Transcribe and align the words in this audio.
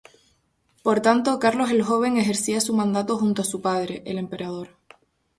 Por 0.81 0.99
tanto, 0.99 1.37
Carlos 1.37 1.69
el 1.69 1.83
Joven 1.83 2.17
ejercía 2.17 2.59
su 2.59 2.73
mandato 2.73 3.19
junto 3.19 3.43
a 3.43 3.45
su 3.45 3.61
padre, 3.61 4.01
el 4.07 4.17
emperador. 4.17 4.69